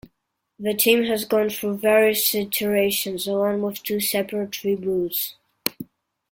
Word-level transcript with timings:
The 0.57 0.73
team 0.73 1.03
has 1.03 1.25
gone 1.25 1.51
through 1.51 1.77
various 1.77 2.33
iterations, 2.33 3.27
along 3.27 3.61
with 3.61 3.83
two 3.83 3.99
separate 3.99 4.49
reboots. 4.63 5.35